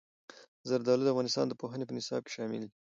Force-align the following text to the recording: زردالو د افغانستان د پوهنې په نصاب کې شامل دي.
زردالو 0.69 1.03
د 1.05 1.09
افغانستان 1.13 1.45
د 1.47 1.53
پوهنې 1.61 1.85
په 1.87 1.93
نصاب 1.97 2.21
کې 2.23 2.31
شامل 2.35 2.59
دي. 2.63 2.69